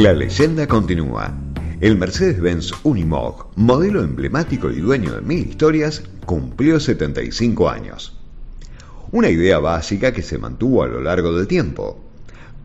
[0.00, 1.36] La leyenda continúa.
[1.80, 8.16] El Mercedes-Benz Unimog, modelo emblemático y dueño de mil historias, cumplió 75 años.
[9.10, 12.00] Una idea básica que se mantuvo a lo largo del tiempo.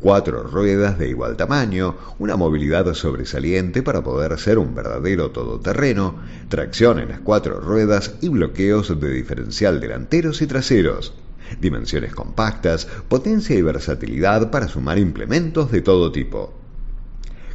[0.00, 6.16] Cuatro ruedas de igual tamaño, una movilidad sobresaliente para poder ser un verdadero todoterreno,
[6.48, 11.14] tracción en las cuatro ruedas y bloqueos de diferencial delanteros y traseros
[11.60, 16.59] dimensiones compactas, potencia y versatilidad para sumar implementos de todo tipo.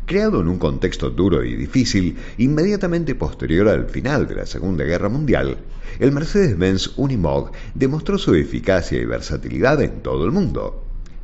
[0.05, 5.09] Creado en un contexto duro y difícil, inmediatamente posterior al final de la Segunda Guerra
[5.09, 5.57] Mundial,
[5.97, 10.83] el Mercedes-Benz Unimog demostró su eficacia y versatilidad en todo el mundo.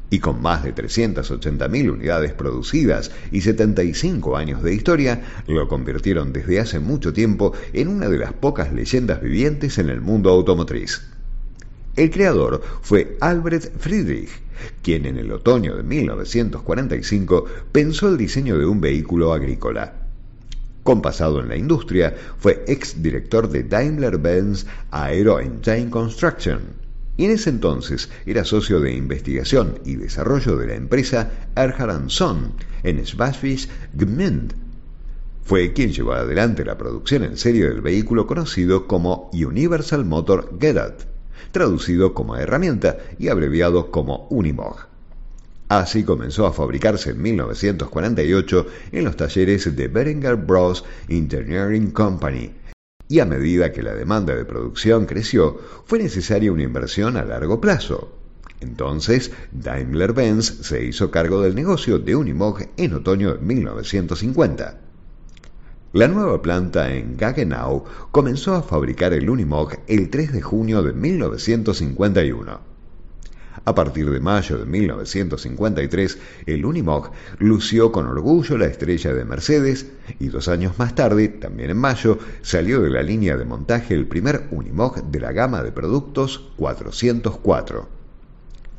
[0.09, 6.59] Y con más de 380.000 unidades producidas y 75 años de historia, lo convirtieron desde
[6.59, 11.10] hace mucho tiempo en una de las pocas leyendas vivientes en el mundo automotriz.
[11.97, 14.29] El creador fue Albert Friedrich,
[14.81, 19.95] quien en el otoño de 1945 pensó el diseño de un vehículo agrícola.
[20.83, 26.59] Compasado en la industria, fue ex director de Daimler-Benz Aero Engine Construction
[27.17, 32.53] y en ese entonces era socio de investigación y desarrollo de la empresa Erhard Son
[32.83, 34.53] en Schwabisch Gmünd.
[35.43, 41.10] Fue quien llevó adelante la producción en serie del vehículo conocido como Universal Motor Gedat
[41.51, 44.87] traducido como herramienta y abreviado como Unimog.
[45.69, 50.83] Así comenzó a fabricarse en 1948 en los talleres de Beringer Bros.
[51.07, 52.51] Engineering Company,
[53.07, 57.59] y a medida que la demanda de producción creció, fue necesaria una inversión a largo
[57.59, 58.09] plazo.
[58.61, 64.90] Entonces, Daimler-Benz se hizo cargo del negocio de Unimog en otoño de 1950.
[65.93, 70.93] La nueva planta en Gaggenau comenzó a fabricar el Unimog el 3 de junio de
[70.93, 72.61] 1951.
[73.65, 79.91] A partir de mayo de 1953, el Unimog lució con orgullo la estrella de Mercedes
[80.17, 84.07] y dos años más tarde, también en mayo, salió de la línea de montaje el
[84.07, 88.00] primer Unimog de la gama de productos 404.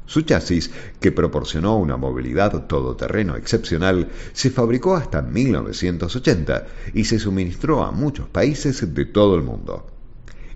[0.06, 0.70] Su chasis,
[1.00, 8.28] que proporcionó una movilidad todoterreno excepcional, se fabricó hasta 1980 y se suministró a muchos
[8.28, 9.86] países de todo el mundo.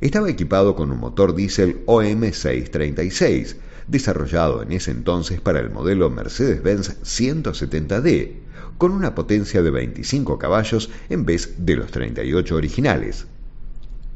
[0.00, 7.00] Estaba equipado con un motor diésel OM636, desarrollado en ese entonces para el modelo Mercedes-Benz
[7.02, 8.32] 170D,
[8.76, 13.26] con una potencia de 25 caballos en vez de los 38 originales.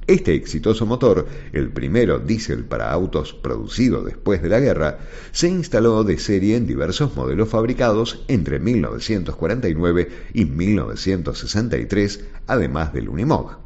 [0.07, 4.99] Este exitoso motor, el primero diésel para autos producido después de la guerra,
[5.31, 13.59] se instaló de serie en diversos modelos fabricados entre 1949 y 1963, además del Unimog.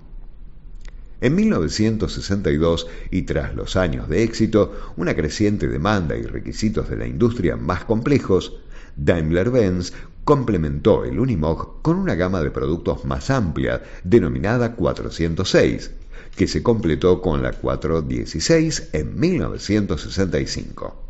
[1.20, 7.06] En 1962, y tras los años de éxito, una creciente demanda y requisitos de la
[7.06, 8.60] industria más complejos,
[8.96, 9.92] Daimler-Benz
[10.24, 15.90] complementó el Unimog con una gama de productos más amplia, denominada 406,
[16.34, 21.04] que se completó con la 416 en 1965.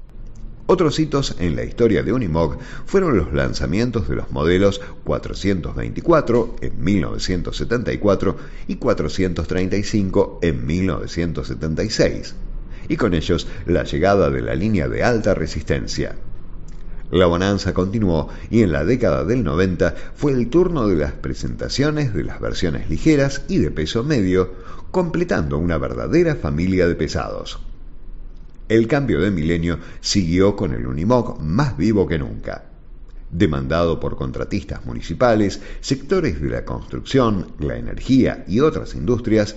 [0.66, 2.56] Otros hitos en la historia de Unimog
[2.86, 12.34] fueron los lanzamientos de los modelos 424 en 1974 y 435 en 1976,
[12.88, 16.16] y con ellos la llegada de la línea de alta resistencia.
[17.14, 22.12] La bonanza continuó y en la década del 90 fue el turno de las presentaciones
[22.12, 24.52] de las versiones ligeras y de peso medio,
[24.90, 27.60] completando una verdadera familia de pesados.
[28.68, 32.64] El cambio de milenio siguió con el Unimog más vivo que nunca.
[33.30, 39.54] Demandado por contratistas municipales, sectores de la construcción, la energía y otras industrias,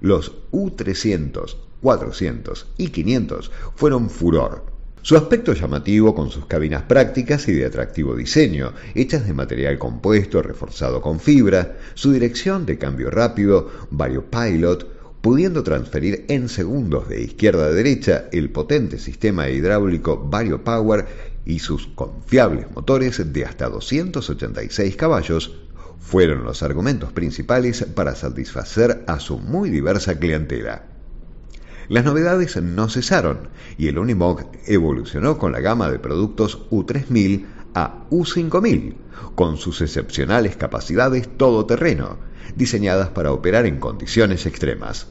[0.00, 4.70] los U300, 400 y 500 fueron furor
[5.02, 10.42] su aspecto llamativo con sus cabinas prácticas y de atractivo diseño, hechas de material compuesto
[10.42, 17.66] reforzado con fibra, su dirección de cambio rápido, Variopilot, pudiendo transferir en segundos de izquierda
[17.66, 21.06] a derecha el potente sistema hidráulico Variopower
[21.44, 25.56] y sus confiables motores de hasta 286 caballos,
[25.98, 30.89] fueron los argumentos principales para satisfacer a su muy diversa clientela.
[31.90, 38.08] Las novedades no cesaron y el Unimog evolucionó con la gama de productos U3000 a
[38.10, 38.94] U5000,
[39.34, 42.18] con sus excepcionales capacidades todoterreno,
[42.54, 45.08] diseñadas para operar en condiciones extremas.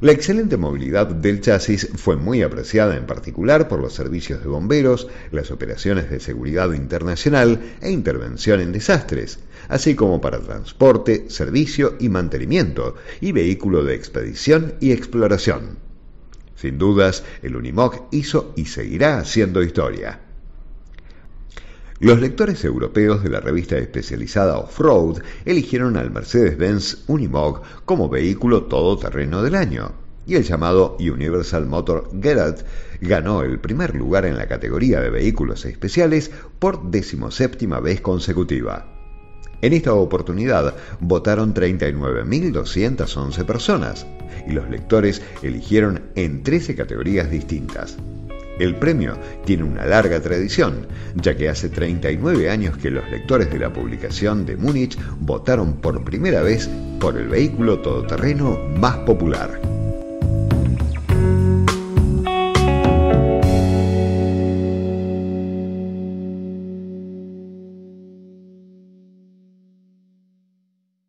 [0.00, 5.06] La excelente movilidad del chasis fue muy apreciada en particular por los servicios de bomberos,
[5.30, 9.38] las operaciones de seguridad internacional e intervención en desastres,
[9.68, 15.87] así como para transporte, servicio y mantenimiento, y vehículo de expedición y exploración.
[16.60, 20.18] Sin dudas, el Unimog hizo y seguirá haciendo historia.
[22.00, 29.42] Los lectores europeos de la revista especializada Off-Road eligieron al Mercedes-Benz Unimog como vehículo todoterreno
[29.42, 29.92] del año,
[30.26, 32.62] y el llamado Universal Motor Geralt
[33.00, 38.97] ganó el primer lugar en la categoría de vehículos especiales por decimoséptima vez consecutiva.
[39.60, 44.06] En esta oportunidad votaron 39.211 personas
[44.46, 47.96] y los lectores eligieron en 13 categorías distintas.
[48.58, 53.58] El premio tiene una larga tradición, ya que hace 39 años que los lectores de
[53.58, 56.68] la publicación de Múnich votaron por primera vez
[56.98, 59.77] por el vehículo todoterreno más popular.